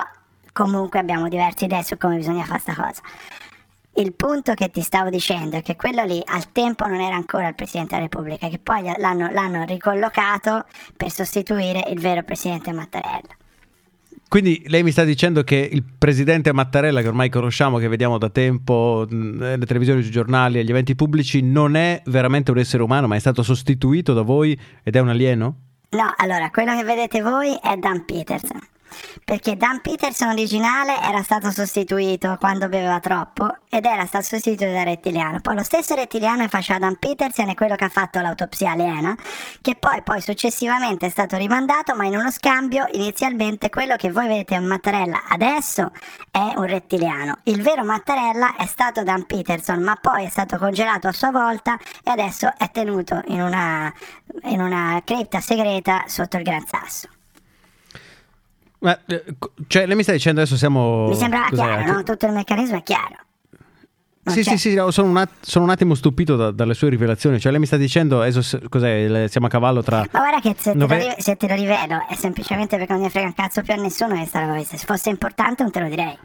comunque 0.53 1.00
abbiamo 1.00 1.27
diverse 1.30 1.65
idee 1.65 1.84
su 1.84 1.98
come 1.98 2.18
bisogna 2.18 2.44
fare 2.44 2.62
questa 2.62 2.75
cosa. 2.80 3.01
Il 4.00 4.13
punto 4.13 4.54
che 4.54 4.70
ti 4.70 4.82
stavo 4.82 5.10
dicendo 5.10 5.58
è 5.58 5.63
che 5.63 5.75
quello 5.75 6.04
lì 6.04 6.22
al 6.24 6.51
tempo 6.51 6.86
non 6.86 7.01
era 7.01 7.16
ancora 7.16 7.48
il 7.48 7.56
Presidente 7.56 7.96
della 7.96 8.08
Repubblica, 8.08 8.48
che 8.48 8.60
poi 8.60 8.84
l'hanno, 8.96 9.32
l'hanno 9.32 9.63
ricollocato 9.66 10.66
per 10.96 11.10
sostituire 11.10 11.84
il 11.89 12.00
vero 12.00 12.22
Presidente 12.22 12.72
Mattarella. 12.72 13.36
Quindi 14.27 14.62
lei 14.68 14.84
mi 14.84 14.92
sta 14.92 15.04
dicendo 15.04 15.44
che 15.44 15.56
il 15.72 15.84
presidente 15.84 16.54
Mattarella, 16.54 17.01
che 17.01 17.08
ormai 17.08 17.30
conosciamo, 17.30 17.80
che 17.80 17.88
vediamo 17.88 18.20
da 18.20 18.30
tempo 18.30 19.08
nelle 19.10 19.66
televisioni, 19.66 20.04
sui 20.04 20.12
giornali, 20.12 20.60
agli 20.60 20.70
eventi 20.70 20.94
pubblici, 20.94 21.42
non 21.42 21.75
è 21.75 22.00
veramente 22.06 22.51
un 22.51 22.60
essere 22.60 22.84
umano, 22.84 23.08
ma 23.08 23.16
è 23.16 23.20
stato 23.20 23.42
sostituito 23.42 24.13
da 24.13 24.22
voi 24.22 24.56
ed 24.84 24.96
è 24.96 25.00
un 25.00 25.10
alieno? 25.10 25.56
No, 25.89 26.13
allora, 26.18 26.51
quello 26.51 26.75
che 26.77 26.84
vedete 26.84 27.22
voi 27.24 27.58
è 27.60 27.75
Dan 27.77 28.06
Peterson 28.06 28.60
perché 29.24 29.58
Dan 29.58 29.82
Peterson 29.82 30.30
originale 30.30 31.00
era 31.01 31.22
stato 31.24 31.51
sostituito 31.51 32.38
quando 32.39 32.70
beveva 32.70 33.00
troppo 33.00 33.58
ed 33.70 33.86
era 33.86 34.06
stato 34.06 34.25
sostituito 34.25 34.72
da 34.72 34.84
rettiliano. 34.84 35.39
Poi 35.39 35.56
lo 35.56 35.63
stesso 35.63 35.96
rettiliano 35.96 36.44
che 36.44 36.50
faceva 36.50 36.80
Dan 36.80 36.98
Peterson 36.98 37.50
è 37.50 37.54
quello 37.54 37.75
che 37.75 37.86
ha 37.86 37.89
fatto 37.89 38.20
l'autopsia 38.20 38.72
aliena, 38.72 39.16
che 39.62 39.75
poi, 39.75 40.01
poi 40.04 40.22
successivamente 40.22 41.08
è 41.08 41.10
stato 41.10 41.38
rimandato, 41.38 41.96
ma 41.96 42.06
in 42.06 42.16
uno 42.16 42.32
scambio 42.32 42.86
inizialmente 42.92 43.70
quello 43.70 43.96
che 43.96 44.12
voi 44.12 44.27
vedete 44.27 44.58
un 44.58 44.66
Mattarella 44.66 45.24
adesso 45.30 45.92
è 46.32 46.54
un 46.56 46.66
rettiliano. 46.66 47.39
Il 47.44 47.62
vero 47.62 47.84
Mattarella 47.84 48.56
è 48.56 48.66
stato 48.66 49.04
Dan 49.04 49.25
Peterson, 49.25 49.82
ma 49.82 49.96
poi 49.96 50.25
è 50.25 50.30
stato 50.30 50.58
congelato 50.58 51.08
a 51.08 51.12
sua 51.12 51.32
volta 51.32 51.77
e 52.04 52.12
adesso 52.12 52.51
è 52.58 52.70
tenuto 52.72 53.22
in 53.27 53.42
una, 53.42 53.94
in 54.44 54.62
una 54.62 55.01
cripta 55.04 55.39
segreta 55.39 56.04
sotto 56.08 56.38
il 56.38 56.44
Gran 56.44 56.66
Sasso. 56.66 57.10
Ma, 58.79 58.98
cioè, 59.67 59.86
lei 59.88 59.96
mi 59.96 60.03
sta 60.03 60.12
dicendo 60.12 60.39
adesso 60.41 60.55
siamo... 60.55 61.07
Mi 61.07 61.15
sembrava 61.15 61.48
chiaro, 61.50 61.91
no? 61.93 62.03
Tutto 62.03 62.25
il 62.27 62.34
meccanismo 62.34 62.77
è 62.77 62.84
chiaro. 62.84 63.15
Non 64.24 64.36
Sì, 64.36 64.43
c'è. 64.43 64.51
sì, 64.51 64.57
sì, 64.57 64.74
no, 64.75 64.91
sono, 64.91 65.07
un 65.10 65.17
att- 65.17 65.31
sono 65.46 65.63
un 65.63 65.72
attimo 65.72 65.96
stupito 65.96 66.36
da- 66.36 66.51
dalle 66.51 66.74
sue 66.74 66.89
rivelazioni. 66.89 67.39
Cioè, 67.39 67.50
lei 67.51 67.62
mi 67.62 67.65
sta 67.65 67.77
dicendo, 67.77 68.22
adesso, 68.22 68.41
s- 68.41 68.60
cos'è, 68.69 69.07
le- 69.07 69.27
siamo 69.29 69.48
a 69.48 69.50
cavallo 69.50 69.81
tra... 69.81 70.05
Ma 70.12 70.19
guarda 70.19 70.39
che 70.41 70.53
se, 70.60 70.74
Nove- 70.74 70.98
te 70.98 71.03
lo, 71.05 71.13
ri- 71.15 71.22
se 71.22 71.36
te 71.38 71.48
lo 71.48 71.55
rivelo 71.55 72.05
è 72.10 72.13
semplicemente 72.15 72.77
perché 72.77 72.91
non 72.93 73.01
ne 73.03 73.10
frega 73.10 73.25
un 73.27 73.34
cazzo 73.34 73.62
più 73.62 73.74
a 73.74 73.77
nessuno 73.77 74.15
questa 74.15 74.41
roba. 74.46 74.62
Se 74.63 74.77
fosse 74.77 75.10
importante 75.10 75.63
non 75.63 75.72
te 75.72 75.79
lo 75.79 75.88
direi. 75.88 76.17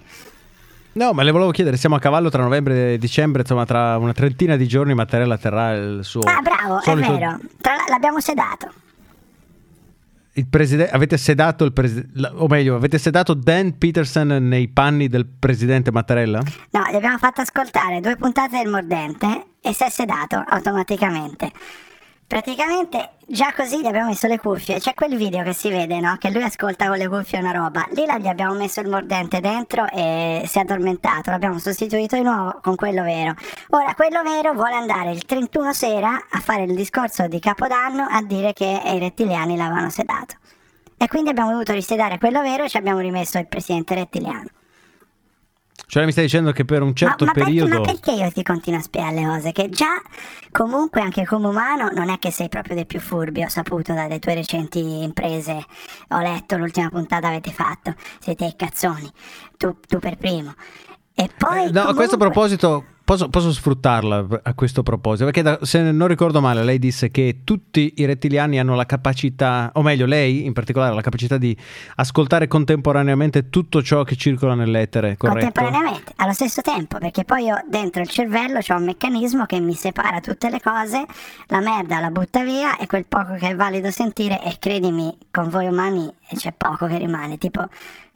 No, 0.94 1.12
ma 1.12 1.23
le 1.23 1.30
volevo 1.30 1.52
chiedere, 1.52 1.76
siamo 1.78 1.94
a 1.94 2.00
cavallo 2.00 2.28
tra 2.28 2.42
novembre 2.42 2.94
e 2.94 2.99
dicembre, 2.99 3.42
insomma, 3.42 3.64
tra 3.64 3.97
una 3.97 4.12
trentina 4.12 4.56
di 4.56 4.66
giorni 4.66 4.92
Mattarella 4.94 5.38
terrà 5.38 5.73
il 5.73 6.00
suo... 6.02 6.21
Ah, 6.23 6.40
bravo, 6.42 6.80
solito- 6.82 7.14
è 7.14 7.18
vero. 7.18 7.38
Tra 7.62 7.73
l'abbiamo 7.88 8.21
sedato. 8.21 8.71
Preside- 10.49 10.89
avete 10.89 11.19
sedato 11.19 11.65
il 11.65 11.75
presidente, 11.75 12.31
o 12.35 12.47
meglio, 12.47 12.75
avete 12.75 12.97
sedato 12.97 13.35
Dan 13.35 13.77
Peterson 13.77 14.29
nei 14.29 14.69
panni 14.69 15.09
del 15.09 15.27
presidente 15.27 15.93
Mattarella? 15.93 16.41
No, 16.71 16.85
gli 16.91 16.95
abbiamo 16.95 17.19
fatto 17.19 17.43
ascoltare 17.43 18.01
due 18.01 18.17
puntate 18.17 18.57
del 18.62 18.71
mordente 18.71 19.45
e 19.61 19.75
si 19.75 19.85
è 19.85 19.91
sedato 19.91 20.43
automaticamente. 20.47 21.51
Praticamente 22.33 23.11
già 23.27 23.53
così 23.55 23.83
gli 23.83 23.87
abbiamo 23.87 24.09
messo 24.09 24.27
le 24.27 24.39
cuffie. 24.39 24.79
C'è 24.79 24.95
quel 24.95 25.17
video 25.17 25.43
che 25.43 25.53
si 25.53 25.69
vede, 25.69 26.01
no? 26.01 26.17
Che 26.19 26.31
lui 26.31 26.43
ascolta 26.43 26.89
con 26.89 26.97
le 26.97 27.07
cuffie 27.07 27.39
una 27.39 27.51
roba. 27.51 27.87
Lì 27.91 28.07
là 28.07 28.17
gli 28.17 28.27
abbiamo 28.27 28.55
messo 28.55 28.81
il 28.81 28.89
mordente 28.89 29.41
dentro 29.41 29.87
e 29.91 30.43
si 30.47 30.57
è 30.57 30.62
addormentato. 30.62 31.31
L'abbiamo 31.31 31.59
sostituito 31.59 32.17
di 32.17 32.23
nuovo 32.23 32.59
con 32.62 32.75
quello 32.75 33.03
vero. 33.03 33.35
Ora, 33.73 33.95
quello 33.95 34.23
vero 34.23 34.55
vuole 34.55 34.77
andare 34.77 35.11
il 35.11 35.27
31 35.27 35.75
sera 35.75 36.09
a 36.31 36.41
fare 36.41 36.62
il 36.62 36.75
discorso 36.75 37.27
di 37.29 37.39
Capodanno 37.39 38.07
a 38.09 38.23
dire 38.23 38.55
che 38.55 38.81
i 38.83 38.99
rettiliani 38.99 39.55
l'avevano 39.55 39.91
sedato. 39.91 40.37
E 40.97 41.09
quindi 41.09 41.29
abbiamo 41.29 41.51
dovuto 41.51 41.75
risedare 41.75 42.17
quello 42.17 42.41
vero 42.41 42.65
e 42.65 42.71
ci 42.71 42.79
abbiamo 42.79 43.01
rimesso 43.01 43.37
il 43.37 43.47
presidente 43.47 43.95
rettiliano. 43.95 44.47
Cioè, 45.93 46.07
mi 46.07 46.13
sta 46.13 46.23
dicendo 46.23 46.53
che 46.53 46.65
per 46.65 46.81
un 46.81 46.95
certo 46.95 47.27
ma, 47.27 47.33
ma 47.33 47.33
perché- 47.35 47.51
periodo... 47.51 47.81
ma 47.81 47.85
perché 47.85 48.13
io 48.13 48.33
ti 48.33 48.43
continuo 48.43 48.79
a 48.79 48.83
spiegare 48.83 49.15
le 49.15 49.27
cose? 49.27 49.53
Che 49.53 49.69
già 49.69 50.01
comunque 50.51 51.03
anche 51.03 51.27
come 51.27 51.49
umano 51.49 51.91
non 51.93 52.09
è 52.09 52.19
che 52.19 52.31
sei 52.31 52.49
proprio 52.49 52.75
dei 52.77 52.87
più 52.87 52.99
furbi, 52.99 53.43
ho 53.43 53.49
saputo 53.51 53.93
dalle 53.93 54.19
tue 54.19 54.33
recenti 54.33 55.03
imprese, 55.03 55.63
ho 56.09 56.19
letto 56.21 56.57
l'ultima 56.57 56.89
puntata 56.89 57.29
avete 57.29 57.51
fatto, 57.51 57.95
siete 58.21 58.47
i 58.47 58.57
cazzoni, 58.57 59.13
tu, 59.59 59.77
tu 59.87 59.99
per 59.99 60.17
primo. 60.17 60.55
E 61.15 61.29
poi... 61.37 61.67
Eh, 61.67 61.71
no, 61.73 61.83
a 61.83 61.93
questo 61.93 62.17
comunque- 62.17 62.17
proposito 62.17 62.85
posso, 63.12 63.28
posso 63.28 63.52
sfruttarla 63.52 64.26
a 64.42 64.54
questo 64.54 64.83
proposito, 64.83 65.25
perché 65.25 65.42
da- 65.42 65.59
se 65.62 65.81
non 65.92 66.09
ricordo 66.09 66.40
male 66.40 66.64
lei 66.64 66.78
disse 66.78 67.11
che 67.11 67.40
tutti 67.45 67.95
i 67.97 68.04
rettiliani 68.07 68.59
hanno 68.59 68.75
la 68.75 68.87
capacità, 68.87 69.71
o 69.75 69.83
meglio 69.83 70.07
lei 70.07 70.47
in 70.47 70.52
particolare, 70.52 70.92
ha 70.92 70.95
la 70.95 71.02
capacità 71.02 71.37
di 71.37 71.57
ascoltare 71.97 72.49
contemporaneamente 72.49 73.50
tutto 73.50 73.83
ciò 73.83 74.02
che 74.02 74.16
circola 74.16 74.54
nell'etere, 74.54 75.16
corretto? 75.16 75.40
Contemporaneamente, 75.40 76.12
allo 76.16 76.33
stesso 76.33 76.62
tempo, 76.62 76.99
perché 76.99 77.25
poi 77.25 77.45
io 77.45 77.62
dentro 77.69 78.00
il 78.00 78.09
cervello 78.09 78.61
ho 78.66 78.76
un 78.76 78.85
meccanismo 78.85 79.45
che 79.45 79.61
mi 79.61 79.75
separa 79.75 80.21
tutte 80.21 80.49
le 80.49 80.61
cose, 80.61 81.04
la 81.49 81.61
merda 81.61 82.00
la 82.00 82.11
butta 82.11 82.42
via 82.42 82.78
e 82.78 82.87
quel 82.87 83.04
poco 83.07 83.35
che 83.35 83.49
è 83.49 83.54
valido 83.54 83.90
sentire, 83.90 84.42
e 84.42 84.57
credimi, 84.59 85.14
con 85.31 85.49
voi 85.49 85.66
umani 85.66 86.11
c'è 86.35 86.52
poco 86.57 86.87
che 86.87 86.97
rimane, 86.97 87.37
tipo 87.37 87.69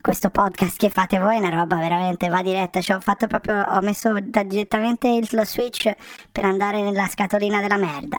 questo 0.06 0.30
podcast 0.30 0.78
che 0.78 0.88
fate 0.88 1.18
voi 1.18 1.34
è 1.34 1.38
una 1.40 1.48
roba 1.48 1.74
veramente 1.74 2.28
va 2.28 2.40
diretta, 2.40 2.80
cioè 2.80 2.94
ho 2.94 3.00
fatto 3.00 3.26
proprio, 3.26 3.60
ho 3.60 3.80
messo 3.80 4.14
da- 4.22 4.44
direttamente 4.44 5.08
il, 5.08 5.26
lo 5.32 5.44
switch 5.44 5.92
per 6.30 6.44
andare 6.44 6.80
nella 6.80 7.08
scatolina 7.08 7.60
della 7.60 7.76
merda, 7.76 8.16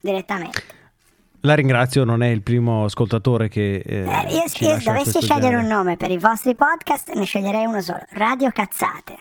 direttamente. 0.00 0.60
La 1.42 1.54
ringrazio, 1.54 2.02
non 2.02 2.24
è 2.24 2.26
il 2.26 2.42
primo 2.42 2.86
ascoltatore 2.86 3.48
che... 3.48 3.76
eh, 3.86 3.98
Eh, 3.98 4.32
io, 4.32 4.68
io 4.68 4.78
dovessi 4.82 5.20
scegliere 5.20 5.50
genere. 5.50 5.62
un 5.62 5.66
nome 5.68 5.96
per 5.96 6.10
i 6.10 6.18
vostri 6.18 6.56
podcast, 6.56 7.12
ne 7.12 7.24
sceglierei 7.24 7.66
uno 7.66 7.80
solo, 7.82 8.00
Radio 8.14 8.50
Cazzate. 8.50 9.18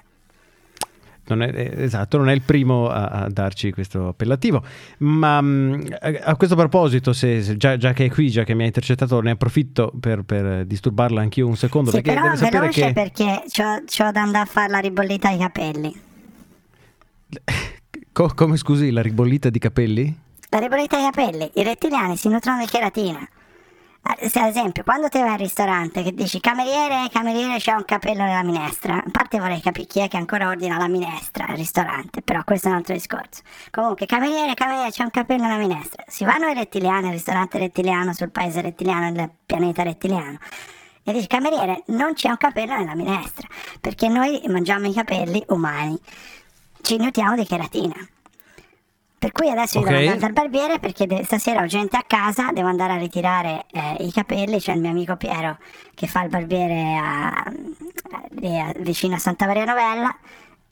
Non 1.27 1.41
è, 1.41 1.51
eh, 1.53 1.83
esatto, 1.83 2.17
non 2.17 2.29
è 2.29 2.33
il 2.33 2.41
primo 2.41 2.89
a, 2.89 3.05
a 3.05 3.29
darci 3.29 3.71
questo 3.71 4.07
appellativo. 4.09 4.63
Ma 4.99 5.41
mh, 5.41 5.95
a, 5.99 6.19
a 6.23 6.35
questo 6.35 6.55
proposito, 6.55 7.13
se, 7.13 7.41
se 7.41 7.57
già, 7.57 7.77
già 7.77 7.93
che 7.93 8.05
è 8.05 8.09
qui, 8.09 8.29
già 8.29 8.43
che 8.43 8.53
mi 8.53 8.63
ha 8.63 8.65
intercettato, 8.65 9.19
ne 9.21 9.31
approfitto 9.31 9.91
per, 9.99 10.23
per 10.23 10.65
disturbarla 10.65 11.21
anch'io 11.21 11.47
un 11.47 11.55
secondo. 11.55 11.91
Sì, 11.91 12.01
perché 12.01 12.19
però 12.19 12.33
deve 12.33 12.49
veloce 12.49 12.81
che. 12.87 12.93
perché 12.93 13.43
c'ho, 13.51 13.83
c'ho 13.85 14.11
da 14.11 14.21
andare 14.21 14.43
a 14.43 14.47
fare 14.47 14.69
la 14.69 14.79
ribollita 14.79 15.29
ai 15.29 15.37
capelli. 15.37 16.01
Co- 18.11 18.31
come 18.33 18.57
scusi, 18.57 18.89
la 18.89 19.01
ribollita 19.01 19.49
di 19.49 19.59
capelli? 19.59 20.19
La 20.49 20.59
ribollita 20.59 20.97
ai 20.97 21.03
capelli, 21.11 21.51
i 21.55 21.63
rettiliani 21.63 22.15
si 22.15 22.29
nutrono 22.29 22.59
di 22.59 22.65
cheratina. 22.65 23.27
Eh, 24.15 24.29
Se 24.29 24.39
ad 24.39 24.47
esempio, 24.49 24.83
quando 24.83 25.09
te 25.09 25.19
vai 25.19 25.31
al 25.31 25.37
ristorante 25.37 26.01
che 26.01 26.13
dici 26.13 26.39
cameriere, 26.39 27.09
cameriere 27.11 27.57
c'è 27.57 27.73
un 27.73 27.83
capello 27.83 28.23
nella 28.23 28.43
minestra, 28.43 28.95
a 28.95 29.03
parte 29.11 29.39
vorrei 29.39 29.59
capire 29.59 29.85
chi 29.87 29.99
è 29.99 30.07
che 30.07 30.15
ancora 30.17 30.47
ordina 30.47 30.77
la 30.77 30.87
minestra 30.87 31.45
al 31.47 31.57
ristorante, 31.57 32.21
però 32.21 32.43
questo 32.45 32.67
è 32.67 32.71
un 32.71 32.77
altro 32.77 32.93
discorso. 32.93 33.41
Comunque, 33.69 34.05
cameriere, 34.05 34.53
cameriere 34.53 34.91
c'è 34.91 35.03
un 35.03 35.09
capello 35.09 35.43
nella 35.43 35.57
minestra. 35.57 36.03
Si 36.07 36.23
vanno 36.23 36.45
ai 36.45 36.53
rettiliani, 36.53 37.07
al 37.07 37.13
ristorante 37.13 37.57
rettiliano, 37.57 38.13
sul 38.13 38.31
paese 38.31 38.61
rettiliano, 38.61 39.09
nel 39.09 39.29
pianeta 39.45 39.83
rettiliano. 39.83 40.37
E 41.03 41.11
dici, 41.11 41.27
cameriere, 41.27 41.83
non 41.87 42.13
c'è 42.13 42.29
un 42.29 42.37
capello 42.37 42.75
nella 42.77 42.95
minestra, 42.95 43.47
perché 43.81 44.07
noi 44.07 44.41
mangiamo 44.47 44.87
i 44.87 44.93
capelli 44.93 45.43
umani, 45.49 45.97
ci 46.81 46.97
nutriamo 46.97 47.35
di 47.35 47.45
cheratina. 47.45 47.95
Per 49.19 49.31
cui 49.31 49.49
adesso 49.49 49.79
io 49.79 49.83
Ok. 49.85 49.89
devo 49.89 50.11
andare 50.11 50.19
dal 50.19 50.31
barbiere 50.31 50.79
perché 50.79 51.07
de- 51.07 51.23
stasera 51.23 51.61
ho 51.63 51.65
gente 51.65 51.97
a 51.97 52.03
casa, 52.05 52.51
devo 52.51 52.67
andare 52.67 52.93
a 52.93 52.97
ritirare 52.97 53.65
eh, 53.71 53.95
i 54.03 54.11
capelli, 54.11 54.59
c'è 54.59 54.73
il 54.73 54.79
mio 54.81 54.91
amico 54.91 55.15
Piero 55.15 55.57
che 55.95 56.05
fa 56.05 56.21
il 56.21 56.29
barbiere 56.29 56.95
a- 56.95 57.51
lì 58.39 58.59
a- 58.59 58.73
vicino 58.77 59.15
a 59.15 59.17
Santa 59.19 59.47
Maria 59.47 59.65
Novella. 59.65 60.15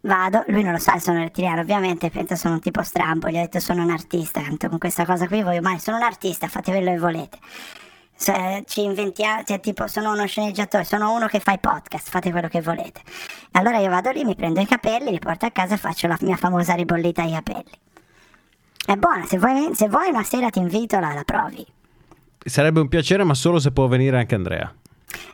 Vado, 0.01 0.43
lui 0.49 0.61
non 0.61 0.73
lo 0.73 0.77
sa, 0.77 0.99
sono 0.99 1.17
rettiliano 1.17 1.61
ovviamente, 1.61 2.11
pensa 2.11 2.35
sono 2.35 2.53
un 2.55 2.59
tipo 2.59 2.83
strambo, 2.83 3.27
gli 3.29 3.37
ho 3.37 3.41
detto 3.41 3.59
sono 3.59 3.81
un 3.81 3.89
artista, 3.89 4.39
tanto 4.41 4.69
con 4.69 4.77
questa 4.77 5.03
cosa 5.05 5.25
qui 5.27 5.41
voi 5.41 5.57
umani 5.57 5.79
sono 5.79 5.97
un 5.97 6.03
artista, 6.03 6.47
fate 6.47 6.71
quello 6.71 6.91
che 6.91 6.99
volete. 6.99 7.39
Se 8.17 8.63
ci 8.67 8.83
inventiamo, 8.83 9.41
cioè 9.43 9.59
tipo 9.59 9.87
sono 9.87 10.11
uno 10.11 10.27
sceneggiatore, 10.27 10.83
sono 10.83 11.11
uno 11.13 11.25
che 11.25 11.39
fa 11.39 11.53
i 11.53 11.59
podcast, 11.59 12.09
fate 12.09 12.29
quello 12.29 12.47
che 12.47 12.61
volete. 12.61 13.01
Allora 13.53 13.79
io 13.79 13.89
vado 13.89 14.11
lì, 14.11 14.23
mi 14.23 14.35
prendo 14.35 14.59
i 14.61 14.67
capelli, 14.67 15.09
li 15.09 15.17
porto 15.19 15.47
a 15.47 15.51
casa 15.51 15.73
e 15.73 15.77
faccio 15.77 16.05
la 16.05 16.17
mia 16.21 16.35
famosa 16.37 16.75
ribollita 16.75 17.23
ai 17.23 17.31
capelli. 17.31 17.71
È 18.85 18.95
buona, 18.95 19.25
se 19.25 19.37
vuoi, 19.39 19.69
se 19.73 19.87
vuoi 19.89 20.09
una 20.09 20.23
sera 20.23 20.49
ti 20.49 20.59
invito, 20.59 20.99
la, 20.99 21.13
la 21.13 21.23
provi. 21.23 21.65
Sarebbe 22.37 22.79
un 22.79 22.87
piacere, 22.87 23.23
ma 23.23 23.33
solo 23.33 23.59
se 23.59 23.71
può 23.71 23.87
venire 23.87 24.17
anche 24.17 24.35
Andrea. 24.35 24.71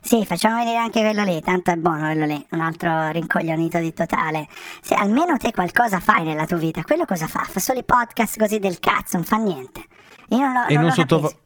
Sì, 0.01 0.25
facciamo 0.25 0.57
vedere 0.57 0.77
anche 0.77 1.01
quello 1.01 1.23
lì, 1.23 1.41
tanto 1.41 1.71
è 1.71 1.75
buono 1.75 2.05
quello 2.05 2.25
lì, 2.25 2.45
un 2.51 2.59
altro 2.61 3.09
rincoglionito 3.09 3.79
di 3.79 3.93
totale. 3.93 4.47
Se 4.81 4.93
almeno 4.93 5.35
te 5.37 5.51
qualcosa 5.51 5.99
fai 5.99 6.23
nella 6.23 6.45
tua 6.45 6.57
vita, 6.57 6.81
quello 6.83 7.05
cosa 7.05 7.27
fa? 7.27 7.43
Fa 7.43 7.59
solo 7.59 7.79
i 7.79 7.83
podcast 7.83 8.37
così 8.39 8.59
del 8.59 8.79
cazzo, 8.79 9.17
non 9.17 9.25
fa 9.25 9.37
niente. 9.37 9.83
Io 10.29 10.37
non 10.39 10.53
lo, 10.53 10.59
E 10.67 10.73
non 10.73 10.83
non, 10.83 10.85
lo 10.85 10.91
sottova- 10.91 11.27
capisco. 11.27 11.43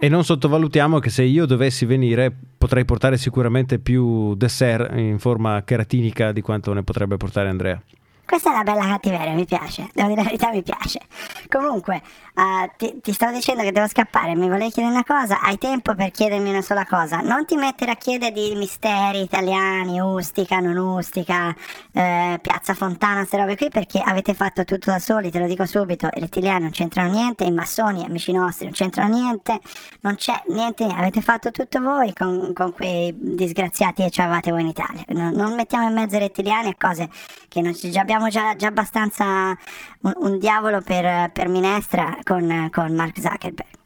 e 0.00 0.08
non 0.08 0.24
sottovalutiamo 0.24 0.98
che 0.98 1.10
se 1.10 1.24
io 1.24 1.44
dovessi 1.46 1.84
venire 1.84 2.32
potrei 2.56 2.84
portare 2.84 3.18
sicuramente 3.18 3.78
più 3.78 4.34
dessert 4.34 4.96
in 4.96 5.18
forma 5.18 5.62
keratinica 5.64 6.32
di 6.32 6.40
quanto 6.40 6.72
ne 6.72 6.82
potrebbe 6.84 7.16
portare 7.16 7.48
Andrea. 7.48 7.80
Questa 8.28 8.50
è 8.50 8.52
una 8.52 8.62
bella 8.62 8.84
cattiveria, 8.84 9.32
mi 9.32 9.46
piace, 9.46 9.88
devo 9.94 10.08
dire 10.08 10.20
la 10.20 10.26
verità, 10.26 10.50
mi 10.50 10.62
piace. 10.62 11.00
Comunque, 11.48 12.02
eh, 12.34 12.70
ti, 12.76 13.00
ti 13.00 13.14
stavo 13.14 13.32
dicendo 13.32 13.62
che 13.62 13.72
devo 13.72 13.88
scappare, 13.88 14.34
mi 14.34 14.50
volevi 14.50 14.70
chiedere 14.70 14.94
una 14.94 15.02
cosa, 15.02 15.40
hai 15.40 15.56
tempo 15.56 15.94
per 15.94 16.10
chiedermi 16.10 16.50
una 16.50 16.60
sola 16.60 16.84
cosa. 16.84 17.20
Non 17.20 17.46
ti 17.46 17.56
mettere 17.56 17.92
a 17.92 17.94
chiedere 17.94 18.30
di 18.32 18.54
misteri 18.54 19.22
italiani, 19.22 19.98
Ustica, 19.98 20.60
non 20.60 20.76
Ustica, 20.76 21.56
eh, 21.90 22.38
Piazza 22.42 22.74
Fontana, 22.74 23.20
queste 23.20 23.38
robe 23.38 23.56
qui, 23.56 23.70
perché 23.70 24.02
avete 24.04 24.34
fatto 24.34 24.62
tutto 24.64 24.90
da 24.90 24.98
soli, 24.98 25.30
te 25.30 25.38
lo 25.38 25.46
dico 25.46 25.64
subito, 25.64 26.10
i 26.12 26.20
rettiliani 26.20 26.60
non 26.64 26.70
c'entrano 26.70 27.10
niente, 27.10 27.44
i 27.44 27.50
massoni, 27.50 28.04
amici 28.04 28.32
nostri, 28.32 28.66
non 28.66 28.74
c'entrano 28.74 29.14
niente, 29.16 29.58
non 30.00 30.16
c'è 30.16 30.38
niente, 30.48 30.84
avete 30.84 31.22
fatto 31.22 31.50
tutto 31.50 31.80
voi 31.80 32.12
con, 32.12 32.52
con 32.52 32.74
quei 32.74 33.10
disgraziati 33.18 34.06
che 34.06 34.20
avevate 34.20 34.50
voi 34.50 34.60
in 34.60 34.66
Italia. 34.66 35.02
Non, 35.08 35.32
non 35.32 35.54
mettiamo 35.54 35.88
in 35.88 35.94
mezzo 35.94 36.16
i 36.16 36.18
rettiliani 36.18 36.68
a 36.68 36.74
cose 36.76 37.08
che 37.48 37.62
non 37.62 37.74
ci- 37.74 37.90
già 37.90 38.02
abbiamo 38.02 38.17
già, 38.28 38.56
già 38.56 38.66
abbastanza 38.66 39.56
un, 40.00 40.12
un 40.16 40.38
diavolo 40.38 40.80
per, 40.80 41.30
per 41.30 41.48
minestra 41.48 42.18
con, 42.24 42.68
con 42.72 42.92
Mark 42.94 43.20
Zuckerberg. 43.20 43.76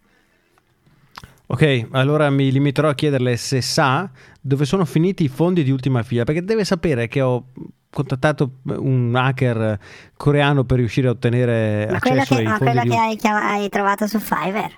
Ok, 1.47 1.89
allora 1.91 2.31
mi 2.31 2.51
limiterò 2.51 2.89
a 2.89 2.95
chiederle 2.95 3.37
se 3.37 3.61
sa 3.61 4.11
dove 4.41 4.65
sono 4.65 4.87
finiti 4.87 5.25
i 5.25 5.29
fondi 5.29 5.63
di 5.63 5.71
ultima 5.71 6.03
fila, 6.03 6.25
perché 6.25 6.43
deve 6.43 6.65
sapere 6.65 7.09
che 7.09 7.21
ho 7.21 7.49
contattato 7.91 8.61
un 8.65 9.15
hacker 9.15 9.79
coreano 10.17 10.65
per 10.65 10.79
riuscire 10.79 11.09
a 11.09 11.11
ottenere 11.11 11.87
Ma 11.89 11.97
accesso 11.97 12.35
che, 12.37 12.41
ai 12.41 12.47
ma 12.47 12.57
fondi 12.57 12.73
quello 12.73 12.83
di 12.85 12.89
che 12.89 12.97
hai, 12.97 13.17
chiama- 13.17 13.51
hai 13.51 13.69
trovato 13.69 14.07
su 14.07 14.19
Fiverr? 14.19 14.71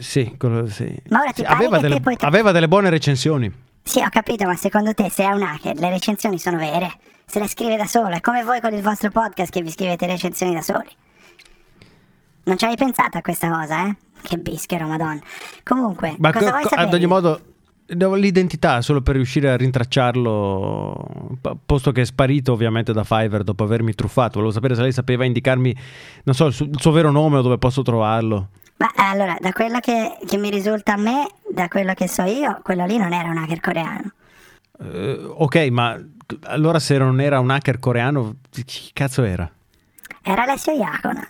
Sì, 0.00 0.34
quello 0.36 0.66
sì. 0.66 0.94
Ma 1.08 1.20
ora 1.20 1.30
ti 1.30 1.36
Sì, 1.40 1.44
aveva, 1.46 1.78
delle, 1.78 1.94
te 1.94 2.00
puoi- 2.00 2.16
aveva 2.20 2.52
delle 2.52 2.68
buone 2.68 2.90
recensioni. 2.90 3.50
Sì, 3.82 4.00
ho 4.00 4.08
capito, 4.10 4.44
ma 4.44 4.56
secondo 4.56 4.94
te 4.94 5.10
se 5.10 5.24
è 5.24 5.32
un 5.32 5.42
hacker 5.42 5.76
le 5.78 5.90
recensioni 5.90 6.38
sono 6.38 6.56
vere? 6.56 6.92
Se 7.26 7.38
le 7.40 7.48
scrive 7.48 7.76
da 7.76 7.86
solo, 7.86 8.10
è 8.10 8.20
come 8.20 8.44
voi 8.44 8.60
con 8.60 8.72
il 8.72 8.82
vostro 8.82 9.10
podcast 9.10 9.50
che 9.50 9.62
vi 9.62 9.70
scrivete 9.70 10.06
recensioni 10.06 10.54
da 10.54 10.62
soli. 10.62 10.90
Non 12.44 12.58
ci 12.58 12.64
hai 12.64 12.76
pensato 12.76 13.18
a 13.18 13.22
questa 13.22 13.50
cosa, 13.50 13.86
eh? 13.86 13.96
Che 14.22 14.36
bischero, 14.38 14.86
madonna. 14.86 15.20
Comunque, 15.62 16.14
Ma 16.18 16.32
cosa 16.32 16.46
co- 16.46 16.50
vuoi 16.50 16.64
co- 16.64 16.74
ad 16.74 16.92
ogni 16.94 17.06
modo, 17.06 17.40
L'identità 17.94 18.80
solo 18.80 19.02
per 19.02 19.16
riuscire 19.16 19.50
a 19.50 19.56
rintracciarlo, 19.56 21.36
posto 21.66 21.92
che 21.92 22.02
è 22.02 22.04
sparito 22.04 22.52
ovviamente 22.52 22.92
da 22.92 23.04
Fiverr 23.04 23.42
dopo 23.42 23.64
avermi 23.64 23.92
truffato. 23.92 24.34
Volevo 24.34 24.52
sapere 24.52 24.74
se 24.74 24.82
lei 24.82 24.92
sapeva 24.92 25.24
indicarmi, 25.24 25.76
non 26.24 26.34
so, 26.34 26.46
il 26.46 26.52
suo, 26.54 26.64
il 26.66 26.80
suo 26.80 26.90
vero 26.92 27.10
nome 27.10 27.38
o 27.38 27.42
dove 27.42 27.58
posso 27.58 27.82
trovarlo. 27.82 28.48
Ma 28.76 28.90
allora, 28.94 29.36
da 29.38 29.52
quello 29.52 29.78
che, 29.80 30.16
che, 30.26 30.38
mi 30.38 30.48
risulta 30.48 30.94
a 30.94 30.96
me, 30.96 31.26
da 31.52 31.68
quello 31.68 31.92
che 31.94 32.08
so 32.08 32.22
io, 32.22 32.60
quello 32.62 32.86
lì 32.86 32.96
non 32.96 33.12
era 33.12 33.28
un 33.28 33.36
hacker 33.36 33.60
coreano. 33.60 34.12
Uh, 34.78 35.34
ok, 35.36 35.56
ma 35.70 36.00
allora 36.44 36.78
se 36.78 36.96
non 36.96 37.20
era 37.20 37.38
un 37.38 37.50
hacker 37.50 37.78
coreano, 37.78 38.36
chi 38.64 38.90
cazzo 38.92 39.22
era? 39.22 39.50
Era 40.22 40.42
Alessio 40.42 40.72
Iacona. 40.72 41.28